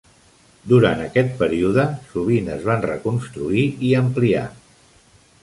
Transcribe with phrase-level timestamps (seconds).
[0.69, 4.49] Durant aquest període, sovint es van reconstruir i ampliar.